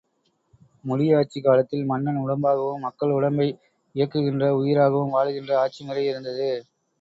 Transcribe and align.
முடி 0.85 1.05
ஆட்சிக் 1.13 1.43
காலத்தில் 1.43 1.83
மன்னன் 1.85 2.17
உடம்பாகவும் 2.21 2.83
மக்கள் 2.85 3.13
உடம்பை 3.17 3.47
இயக்குகின்ற 3.95 4.49
உயிராகவும் 4.59 5.15
வாழுகின்ற 5.15 5.53
ஆட்சிமுறை 5.61 6.05
இருந்தது. 6.09 6.49